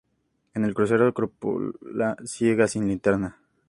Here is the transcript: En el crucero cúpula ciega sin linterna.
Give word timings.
En 0.55 0.65
el 0.65 0.73
crucero 0.73 1.13
cúpula 1.13 2.17
ciega 2.25 2.67
sin 2.67 2.87
linterna. 2.87 3.37